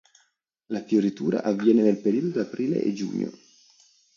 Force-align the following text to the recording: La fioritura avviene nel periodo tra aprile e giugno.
La 0.71 0.81
fioritura 0.81 1.43
avviene 1.43 1.83
nel 1.83 2.01
periodo 2.01 2.31
tra 2.31 2.41
aprile 2.41 2.81
e 2.81 2.91
giugno. 2.91 3.29